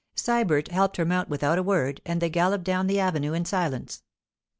Sybert 0.15 0.69
helped 0.69 0.97
her 0.97 1.05
to 1.05 1.07
mount 1.07 1.29
without 1.29 1.59
a 1.59 1.61
word, 1.61 2.01
and 2.07 2.19
they 2.19 2.29
galloped 2.31 2.63
down 2.63 2.87
the 2.87 2.99
avenue 2.99 3.33
in 3.33 3.45
silence. 3.45 4.01